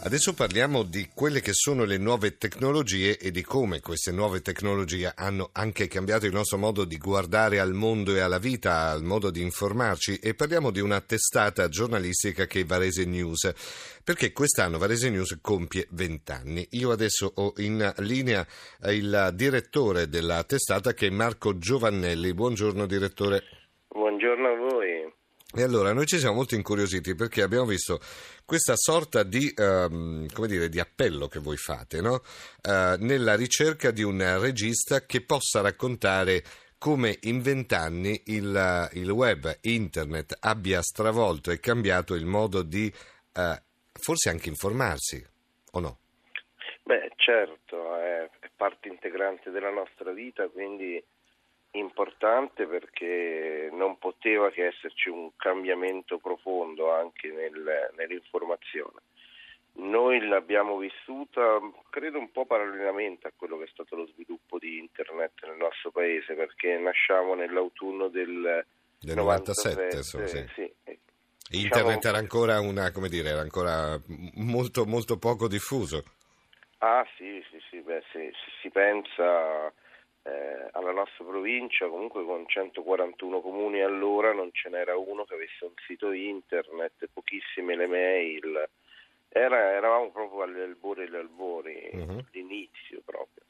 Adesso 0.00 0.32
parliamo 0.32 0.84
di 0.84 1.08
quelle 1.12 1.40
che 1.40 1.52
sono 1.52 1.84
le 1.84 1.98
nuove 1.98 2.38
tecnologie 2.38 3.18
e 3.18 3.32
di 3.32 3.42
come 3.42 3.80
queste 3.80 4.12
nuove 4.12 4.40
tecnologie 4.40 5.12
hanno 5.14 5.50
anche 5.52 5.88
cambiato 5.88 6.24
il 6.24 6.32
nostro 6.32 6.56
modo 6.56 6.84
di 6.84 6.96
guardare 6.98 7.58
al 7.58 7.74
mondo 7.74 8.14
e 8.14 8.20
alla 8.20 8.38
vita, 8.38 8.90
al 8.90 9.02
modo 9.02 9.30
di 9.30 9.42
informarci 9.42 10.18
e 10.18 10.34
parliamo 10.34 10.70
di 10.70 10.80
una 10.80 11.00
testata 11.00 11.68
giornalistica 11.68 12.46
che 12.46 12.60
è 12.60 12.64
Varese 12.64 13.04
News, 13.06 13.52
perché 14.04 14.32
quest'anno 14.32 14.78
Varese 14.78 15.10
News 15.10 15.36
compie 15.42 15.88
20 15.90 16.32
anni. 16.32 16.66
Io 16.70 16.92
adesso 16.92 17.32
ho 17.34 17.52
in 17.56 17.92
linea 17.98 18.46
il 18.84 19.32
direttore 19.34 20.08
della 20.08 20.44
testata 20.44 20.94
che 20.94 21.08
è 21.08 21.10
Marco 21.10 21.58
Giovannelli. 21.58 22.32
Buongiorno 22.32 22.86
direttore. 22.86 23.42
Buongiorno 23.88 24.46
a 24.46 24.56
voi. 24.56 25.17
E 25.56 25.62
allora 25.62 25.94
noi 25.94 26.04
ci 26.04 26.18
siamo 26.18 26.34
molto 26.34 26.54
incuriositi 26.54 27.14
perché 27.14 27.40
abbiamo 27.40 27.64
visto 27.64 28.00
questa 28.44 28.76
sorta 28.76 29.22
di, 29.22 29.50
come 29.54 30.46
dire, 30.46 30.68
di 30.68 30.78
appello 30.78 31.26
che 31.26 31.38
voi 31.38 31.56
fate 31.56 32.02
no? 32.02 32.20
uh, 32.64 33.02
nella 33.02 33.34
ricerca 33.34 33.90
di 33.90 34.02
un 34.02 34.38
regista 34.38 35.06
che 35.06 35.22
possa 35.22 35.62
raccontare 35.62 36.42
come 36.76 37.16
in 37.22 37.40
vent'anni 37.40 38.22
il, 38.26 38.90
il, 38.92 39.10
web, 39.10 39.56
internet 39.62 40.36
abbia 40.40 40.82
stravolto 40.82 41.50
e 41.50 41.60
cambiato 41.60 42.14
il 42.14 42.26
modo 42.26 42.62
di 42.62 42.92
uh, 43.34 43.40
forse 43.94 44.28
anche 44.28 44.50
informarsi, 44.50 45.24
o 45.72 45.80
no? 45.80 45.98
Beh, 46.82 47.12
certo, 47.16 47.96
è 47.96 48.28
parte 48.54 48.88
integrante 48.88 49.50
della 49.50 49.70
nostra 49.70 50.12
vita, 50.12 50.46
quindi 50.48 51.02
importante 51.72 52.66
perché 52.66 53.68
non 53.72 53.98
poteva 53.98 54.50
che 54.50 54.66
esserci 54.66 55.08
un 55.08 55.30
cambiamento 55.36 56.18
profondo 56.18 56.92
anche 56.92 57.28
nel, 57.28 57.90
nell'informazione. 57.96 59.00
Noi 59.80 60.26
l'abbiamo 60.26 60.76
vissuta, 60.78 61.60
credo 61.90 62.18
un 62.18 62.32
po' 62.32 62.46
parallelamente 62.46 63.28
a 63.28 63.32
quello 63.36 63.58
che 63.58 63.64
è 63.64 63.70
stato 63.70 63.94
lo 63.94 64.06
sviluppo 64.06 64.58
di 64.58 64.78
internet 64.78 65.44
nel 65.46 65.56
nostro 65.56 65.92
paese, 65.92 66.34
perché 66.34 66.76
nasciamo 66.78 67.34
nell'autunno 67.34 68.08
del, 68.08 68.64
del 68.98 69.14
97, 69.14 69.96
97 69.96 70.02
so, 70.02 70.26
sì. 70.26 70.48
sì. 70.54 70.98
Internet 71.50 71.96
diciamo, 71.96 72.08
era 72.08 72.18
ancora 72.18 72.60
una, 72.60 72.90
come 72.90 73.08
dire, 73.08 73.30
era 73.30 73.40
ancora 73.40 73.98
molto, 74.34 74.84
molto 74.84 75.16
poco 75.16 75.46
diffuso. 75.46 76.02
Ah 76.78 77.06
sì, 77.16 77.42
sì, 77.50 77.58
sì, 77.70 77.80
beh, 77.80 78.02
sì, 78.10 78.30
si 78.60 78.70
pensa 78.70 79.72
eh, 80.28 80.68
alla 80.72 80.92
nostra 80.92 81.24
provincia, 81.24 81.88
comunque 81.88 82.24
con 82.24 82.44
141 82.46 83.40
comuni 83.40 83.80
allora 83.80 84.32
non 84.32 84.50
ce 84.52 84.68
n'era 84.68 84.96
uno 84.96 85.24
che 85.24 85.34
avesse 85.34 85.64
un 85.64 85.72
sito 85.86 86.12
internet, 86.12 87.08
pochissime 87.12 87.76
le 87.76 87.86
mail, 87.86 88.68
Era, 89.30 89.72
eravamo 89.72 90.10
proprio 90.10 90.42
agli 90.42 90.60
albori 90.60 91.04
degli 91.04 91.16
albori, 91.16 91.90
uh-huh. 91.92 92.24
all'inizio 92.32 93.00
proprio. 93.04 93.44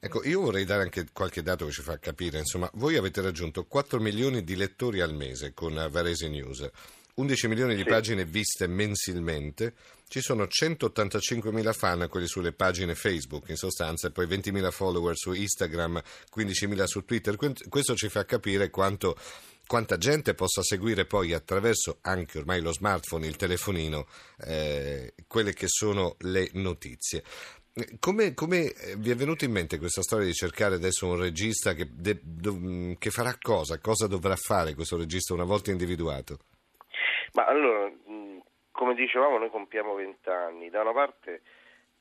Ecco, 0.00 0.22
io 0.24 0.40
vorrei 0.40 0.64
dare 0.64 0.82
anche 0.82 1.06
qualche 1.12 1.42
dato 1.42 1.66
che 1.66 1.72
ci 1.72 1.82
fa 1.82 1.98
capire, 1.98 2.38
insomma, 2.38 2.70
voi 2.74 2.96
avete 2.96 3.20
raggiunto 3.20 3.64
4 3.66 3.98
milioni 3.98 4.44
di 4.44 4.54
lettori 4.54 5.00
al 5.00 5.12
mese 5.12 5.52
con 5.54 5.74
Varese 5.90 6.28
News 6.28 6.70
11 7.18 7.48
milioni 7.48 7.74
di 7.74 7.82
sì. 7.82 7.88
pagine 7.88 8.24
viste 8.24 8.68
mensilmente, 8.68 9.74
ci 10.06 10.20
sono 10.20 10.46
185 10.46 11.50
mila 11.50 11.72
fan, 11.72 12.06
quelli 12.08 12.28
sulle 12.28 12.52
pagine 12.52 12.94
Facebook 12.94 13.48
in 13.48 13.56
sostanza, 13.56 14.06
e 14.06 14.10
poi 14.12 14.26
20 14.26 14.52
mila 14.52 14.70
follower 14.70 15.16
su 15.16 15.32
Instagram, 15.32 16.00
15 16.30 16.66
mila 16.68 16.86
su 16.86 17.04
Twitter. 17.04 17.36
Questo 17.36 17.96
ci 17.96 18.08
fa 18.08 18.24
capire 18.24 18.70
quanto, 18.70 19.18
quanta 19.66 19.98
gente 19.98 20.34
possa 20.34 20.62
seguire 20.62 21.06
poi 21.06 21.32
attraverso 21.32 21.98
anche 22.02 22.38
ormai 22.38 22.60
lo 22.60 22.72
smartphone, 22.72 23.26
il 23.26 23.36
telefonino, 23.36 24.06
eh, 24.42 25.14
quelle 25.26 25.52
che 25.52 25.66
sono 25.66 26.14
le 26.20 26.50
notizie. 26.52 27.24
Come, 27.98 28.34
come, 28.34 28.74
vi 28.96 29.10
è 29.10 29.16
venuto 29.16 29.44
in 29.44 29.52
mente 29.52 29.78
questa 29.78 30.02
storia 30.02 30.26
di 30.26 30.34
cercare 30.34 30.76
adesso 30.76 31.06
un 31.06 31.16
regista 31.16 31.74
che, 31.74 31.88
de, 31.92 32.20
do, 32.22 32.94
che 32.96 33.10
farà 33.10 33.36
cosa? 33.40 33.78
Cosa 33.78 34.06
dovrà 34.06 34.36
fare 34.36 34.74
questo 34.74 34.96
regista 34.96 35.34
una 35.34 35.44
volta 35.44 35.70
individuato? 35.70 36.38
Ma 37.32 37.46
allora, 37.46 37.90
come 38.70 38.94
dicevamo, 38.94 39.38
noi 39.38 39.50
compiamo 39.50 39.94
vent'anni. 39.94 40.70
Da 40.70 40.82
una 40.82 40.92
parte 40.92 41.42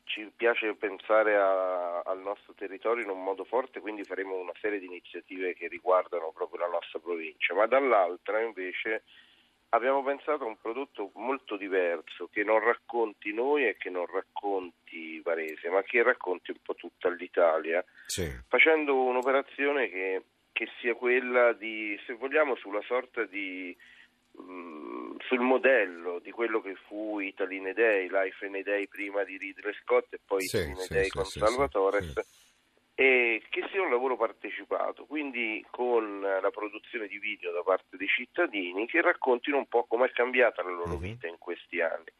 ci 0.07 0.31
piace 0.35 0.73
pensare 0.75 1.35
a, 1.35 1.99
al 1.99 2.19
nostro 2.19 2.53
territorio 2.53 3.03
in 3.03 3.09
un 3.09 3.23
modo 3.23 3.43
forte, 3.43 3.81
quindi 3.81 4.03
faremo 4.03 4.35
una 4.35 4.53
serie 4.59 4.79
di 4.79 4.85
iniziative 4.85 5.53
che 5.53 5.67
riguardano 5.67 6.31
proprio 6.33 6.61
la 6.61 6.71
nostra 6.71 6.99
provincia, 6.99 7.53
ma 7.53 7.67
dall'altra 7.67 8.41
invece 8.41 9.03
abbiamo 9.69 10.01
pensato 10.01 10.45
a 10.45 10.47
un 10.47 10.57
prodotto 10.57 11.11
molto 11.15 11.57
diverso 11.57 12.29
che 12.31 12.43
non 12.43 12.59
racconti 12.59 13.33
noi 13.33 13.67
e 13.67 13.75
che 13.75 13.89
non 13.89 14.05
racconti 14.05 15.19
Varese, 15.19 15.69
ma 15.69 15.81
che 15.83 16.01
racconti 16.03 16.51
un 16.51 16.57
po' 16.63 16.75
tutta 16.75 17.09
l'Italia, 17.09 17.83
sì. 18.05 18.25
facendo 18.47 19.03
un'operazione 19.03 19.89
che, 19.89 20.23
che 20.53 20.69
sia 20.79 20.95
quella 20.95 21.51
di, 21.51 21.99
se 22.05 22.13
vogliamo, 22.13 22.55
sulla 22.55 22.81
sorta 22.83 23.25
di 23.25 23.75
Mm, 23.75 24.06
sul 25.19 25.39
modello 25.39 26.19
di 26.19 26.31
quello 26.31 26.61
che 26.61 26.75
fu 26.87 27.19
Italy 27.19 27.57
in 27.57 27.67
a 27.67 27.73
Day, 27.73 28.07
Life 28.09 28.45
in 28.45 28.55
a 28.55 28.61
Day 28.61 28.87
prima 28.87 29.23
di 29.23 29.37
Ridley 29.37 29.73
Scott 29.81 30.13
e 30.13 30.19
poi 30.23 30.41
sì, 30.41 30.57
Italy 30.57 30.71
in 30.71 30.77
a 30.77 30.87
Day 30.89 31.03
sì, 31.05 31.09
con 31.09 31.25
sì, 31.25 31.39
Salvatore 31.39 31.99
e 32.99 33.43
che 33.49 33.67
sia 33.69 33.79
un 33.79 33.91
lavoro 33.91 34.17
partecipato, 34.17 35.05
quindi 35.05 35.63
con 35.69 36.19
la 36.19 36.49
produzione 36.49 37.07
di 37.07 37.19
video 37.19 37.51
da 37.51 37.61
parte 37.61 37.95
dei 37.95 38.07
cittadini 38.07 38.87
che 38.87 39.01
raccontino 39.01 39.57
un 39.57 39.67
po' 39.67 39.83
come 39.83 40.07
è 40.07 40.11
cambiata 40.11 40.63
la 40.63 40.71
loro 40.71 40.93
uh-huh. 40.93 40.99
vita 40.99 41.27
in 41.27 41.37
questi 41.37 41.79
anni. 41.79 42.11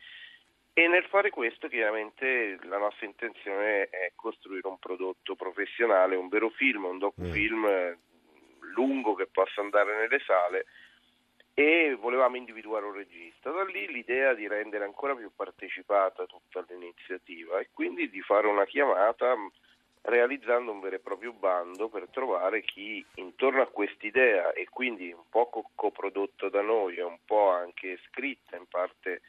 E 0.73 0.88
nel 0.88 1.03
fare 1.05 1.31
questo 1.31 1.67
chiaramente 1.67 2.59
la 2.66 2.78
nostra 2.78 3.07
intenzione 3.07 3.89
è 3.89 4.11
costruire 4.13 4.67
un 4.67 4.78
prodotto 4.78 5.35
professionale, 5.35 6.16
un 6.16 6.28
vero 6.28 6.49
film, 6.49 6.84
un 6.84 6.99
docufilm 6.99 7.63
uh-huh. 7.63 7.97
lungo 8.75 9.16
che 9.16 9.25
possa 9.25 9.61
andare 9.61 9.97
nelle 9.97 10.19
sale 10.28 10.66
e 11.59 11.97
volevamo 12.00 12.35
individuare 12.35 12.85
un 12.85 12.94
regista. 12.94 13.50
Da 13.50 13.63
lì 13.63 13.91
l'idea 13.91 14.35
di 14.35 14.47
rendere 14.47 14.84
ancora 14.84 15.16
più 15.16 15.31
partecipata 15.35 16.28
tutta 16.28 16.63
l'iniziativa 16.69 17.57
e 17.57 17.69
quindi 17.73 18.12
di 18.12 18.22
fare 18.22 18.45
una 18.45 18.63
chiamata 18.66 19.34
realizzando 20.01 20.72
un 20.72 20.79
vero 20.79 20.97
e 20.97 21.00
proprio 21.00 21.34
bando 21.34 21.90
per 21.90 22.09
trovare 22.12 22.62
chi 22.62 23.03
intorno 23.16 23.63
a 23.63 23.72
quest'idea 23.72 24.53
e 24.53 24.67
quindi 24.69 25.12
un 25.12 25.23
po' 25.31 25.50
coprodotto 25.73 26.47
da 26.50 26.62
noi 26.62 26.97
e 26.97 27.01
un 27.01 27.17
po' 27.25 27.50
anche 27.50 27.97
scritta 28.07 28.56
in 28.56 28.67
parte 28.69 29.22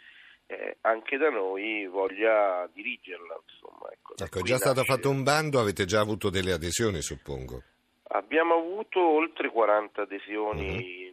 eh, 0.49 0.77
anche 0.83 1.17
da 1.17 1.31
noi 1.31 1.87
voglia 1.87 2.69
dirigerla. 2.75 3.41
Insomma, 3.43 3.91
ecco, 3.91 4.13
ecco 4.23 4.39
è 4.41 4.43
già 4.43 4.59
stato 4.59 4.85
fatto 4.85 5.09
un 5.09 5.23
bando, 5.23 5.61
avete 5.61 5.87
già 5.87 6.01
avuto 6.01 6.29
delle 6.29 6.53
adesioni 6.53 7.01
suppongo? 7.01 7.63
Abbiamo 8.11 8.55
avuto 8.55 9.01
oltre 9.01 9.49
40 9.49 10.03
adesioni. 10.03 10.69
Uh-huh 10.69 11.08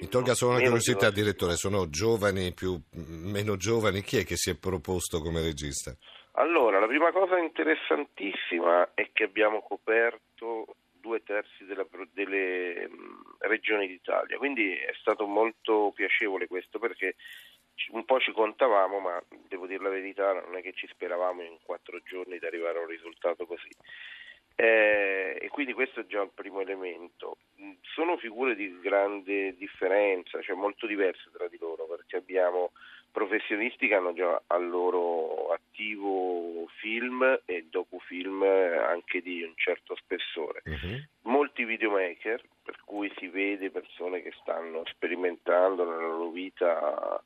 mi 0.00 0.08
tolga 0.08 0.34
solo 0.34 0.52
una 0.52 0.60
curiosità, 0.60 1.10
direttore, 1.10 1.56
sono 1.56 1.88
giovani, 1.88 2.52
più, 2.52 2.80
meno 2.92 3.56
giovani, 3.56 4.02
chi 4.02 4.18
è 4.18 4.24
che 4.24 4.36
si 4.36 4.50
è 4.50 4.58
proposto 4.58 5.20
come 5.20 5.42
regista? 5.42 5.94
Allora, 6.32 6.78
la 6.78 6.86
prima 6.86 7.10
cosa 7.12 7.38
interessantissima 7.38 8.94
è 8.94 9.10
che 9.12 9.24
abbiamo 9.24 9.60
coperto 9.60 10.76
due 11.00 11.22
terzi 11.22 11.64
della, 11.64 11.86
delle 12.12 12.88
regioni 13.38 13.86
d'Italia, 13.86 14.36
quindi 14.38 14.72
è 14.72 14.92
stato 15.00 15.26
molto 15.26 15.92
piacevole 15.94 16.46
questo 16.46 16.78
perché 16.78 17.16
un 17.90 18.04
po' 18.04 18.18
ci 18.18 18.32
contavamo, 18.32 18.98
ma 18.98 19.22
devo 19.46 19.66
dire 19.66 19.82
la 19.82 19.88
verità, 19.88 20.32
non 20.32 20.56
è 20.56 20.62
che 20.62 20.72
ci 20.74 20.86
speravamo 20.88 21.42
in 21.42 21.58
quattro 21.62 22.00
giorni 22.02 22.38
di 22.38 22.46
arrivare 22.46 22.78
a 22.78 22.82
un 22.82 22.88
risultato 22.88 23.46
così. 23.46 23.70
Eh, 24.54 25.38
e 25.40 25.48
quindi 25.48 25.72
questo 25.72 26.00
è 26.00 26.06
già 26.06 26.20
il 26.20 26.32
primo 26.34 26.60
elemento. 26.60 27.38
Sono 28.08 28.20
figure 28.20 28.54
di 28.54 28.74
grande 28.80 29.54
differenza, 29.58 30.40
cioè 30.40 30.56
molto 30.56 30.86
diverse 30.86 31.28
tra 31.30 31.46
di 31.46 31.58
loro, 31.60 31.84
perché 31.84 32.16
abbiamo 32.16 32.72
professionisti 33.12 33.86
che 33.86 33.94
hanno 33.96 34.14
già 34.14 34.40
al 34.46 34.66
loro 34.66 35.52
attivo 35.52 36.66
film 36.80 37.38
e 37.44 37.66
docufilm 37.68 38.42
anche 38.42 39.20
di 39.20 39.42
un 39.42 39.52
certo 39.56 39.94
spessore. 39.94 40.62
Uh-huh. 40.64 41.30
Molti 41.30 41.64
videomaker, 41.64 42.42
per 42.62 42.78
cui 42.82 43.12
si 43.18 43.26
vede 43.26 43.70
persone 43.70 44.22
che 44.22 44.32
stanno 44.40 44.84
sperimentando 44.86 45.84
nella 45.84 46.06
loro 46.06 46.30
vita 46.30 47.22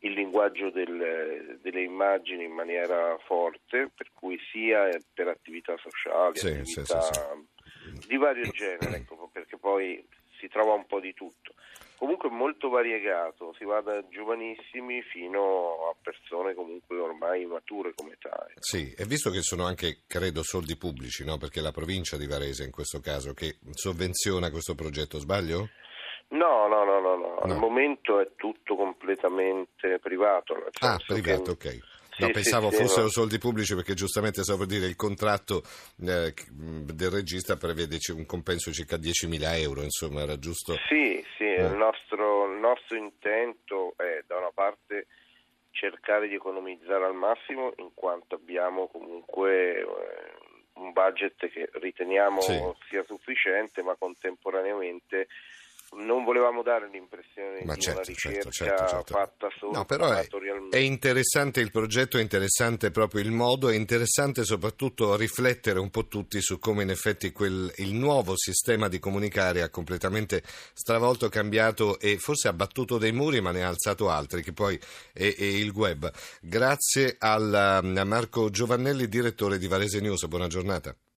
il 0.00 0.12
linguaggio 0.12 0.68
del, 0.68 1.58
delle 1.62 1.80
immagini 1.80 2.44
in 2.44 2.52
maniera 2.52 3.16
forte, 3.24 3.90
per 3.96 4.10
cui 4.12 4.38
sia 4.52 4.86
per 5.14 5.28
attività 5.28 5.78
sociali, 5.78 6.36
sì, 6.36 6.48
attività 6.48 7.00
sì, 7.00 7.14
sì, 7.14 8.06
di 8.06 8.16
vario 8.18 8.50
genere, 8.50 8.96
ecco, 8.96 9.30
perché 9.32 9.56
poi 9.56 10.06
si 10.46 10.48
trova 10.48 10.74
un 10.74 10.86
po' 10.86 11.00
di 11.00 11.12
tutto. 11.12 11.54
comunque 11.96 12.28
molto 12.28 12.68
variegato, 12.68 13.54
si 13.58 13.64
va 13.64 13.80
da 13.80 14.06
giovanissimi 14.08 15.02
fino 15.02 15.88
a 15.90 15.96
persone 16.00 16.54
comunque 16.54 16.98
ormai 16.98 17.46
mature 17.46 17.92
come 17.94 18.16
ecco. 18.20 18.60
Sì, 18.60 18.92
e 18.96 19.04
visto 19.06 19.30
che 19.30 19.40
sono 19.40 19.64
anche, 19.64 20.02
credo, 20.06 20.42
soldi 20.42 20.76
pubblici, 20.76 21.24
no? 21.24 21.38
Perché 21.38 21.60
è 21.60 21.62
la 21.62 21.72
provincia 21.72 22.16
di 22.16 22.26
Varese 22.26 22.64
in 22.64 22.70
questo 22.70 23.00
caso 23.00 23.32
che 23.32 23.56
sovvenziona 23.72 24.50
questo 24.50 24.74
progetto, 24.74 25.18
sbaglio? 25.18 25.70
No, 26.28 26.66
no, 26.68 26.84
no, 26.84 27.00
no, 27.00 27.16
no, 27.16 27.34
No. 27.44 27.52
al 27.54 27.58
momento 27.58 28.20
è 28.20 28.28
tutto 28.36 28.76
completamente 28.76 29.98
privato. 30.00 30.54
Ah, 30.80 30.98
privato, 31.06 31.52
ok. 31.52 31.78
No, 32.18 32.26
sì, 32.26 32.32
pensavo 32.32 32.70
sì, 32.70 32.76
fossero 32.76 33.08
soldi 33.10 33.38
pubblici 33.38 33.74
perché 33.74 33.94
giustamente 33.94 34.42
stavo 34.42 34.60
per 34.60 34.68
dire 34.68 34.86
il 34.86 34.96
contratto 34.96 35.62
eh, 36.02 36.32
del 36.52 37.10
regista 37.10 37.56
prevede 37.56 37.98
un 38.14 38.24
compenso 38.26 38.72
circa 38.72 38.96
10.000 38.96 39.58
euro, 39.60 39.82
insomma 39.82 40.22
era 40.22 40.38
giusto. 40.38 40.74
Sì, 40.88 41.22
sì, 41.36 41.44
Eh. 41.44 41.64
il, 41.66 41.74
nostro, 41.76 42.50
il 42.52 42.58
nostro 42.58 42.96
intento 42.96 43.94
è 43.96 44.22
da 44.26 44.36
una 44.38 44.50
parte 44.52 45.06
cercare 45.70 46.26
di 46.28 46.34
economizzare 46.34 47.04
al 47.04 47.14
massimo 47.14 47.72
in 47.76 47.90
quanto 47.92 48.34
abbiamo 48.36 48.88
comunque 48.88 49.80
eh, 49.80 49.84
un 50.74 50.92
budget 50.92 51.48
che 51.50 51.68
riteniamo 51.74 52.40
Sì. 52.40 52.58
sia 52.88 53.04
sufficiente, 53.06 53.82
ma 53.82 53.94
contemporaneamente 53.96 55.28
non 55.96 56.24
volevamo 56.24 56.62
dare 56.62 56.88
l'impressione 56.88 57.64
Ma 57.64 57.74
di 57.74 57.80
certo, 57.80 58.00
una 58.00 58.12
certo, 58.14 58.48
ricerca 58.48 58.50
certo, 58.50 58.86
certo. 58.88 59.14
fatta 59.14 59.48
solo 59.58 59.72
No, 59.72 59.84
però 59.84 60.10
è, 60.10 60.26
è 60.70 60.78
interessante 60.78 61.60
il 61.60 61.70
progetto, 61.70 62.18
è 62.18 62.20
interessante 62.20 62.90
proprio 62.90 63.22
il 63.22 63.30
modo, 63.30 63.68
è 63.68 63.74
interessante 63.74 64.44
soprattutto 64.44 65.16
riflettere 65.16 65.78
un 65.78 65.90
po' 65.90 66.06
tutti 66.06 66.40
su 66.40 66.58
come 66.58 66.82
in 66.82 66.90
effetti 66.90 67.32
quel, 67.32 67.72
il 67.76 67.94
nuovo 67.94 68.36
sistema 68.36 68.88
di 68.88 68.98
comunicare 68.98 69.62
ha 69.62 69.70
completamente 69.70 70.42
stravolto, 70.72 71.28
cambiato 71.28 71.98
e 71.98 72.18
forse 72.18 72.48
ha 72.48 72.52
battuto 72.52 72.98
dei 72.98 73.12
muri 73.12 73.40
ma 73.40 73.50
ne 73.50 73.64
ha 73.64 73.68
alzato 73.68 74.10
altri, 74.10 74.42
che 74.42 74.52
poi 74.52 74.78
è, 75.12 75.34
è 75.34 75.44
il 75.44 75.70
web. 75.70 76.10
Grazie 76.40 77.16
al, 77.18 77.54
a 77.54 78.04
Marco 78.04 78.50
Giovannelli, 78.50 79.08
direttore 79.08 79.58
di 79.58 79.68
Varese 79.68 80.00
News, 80.00 80.26
buona 80.26 80.46
giornata. 80.46 80.94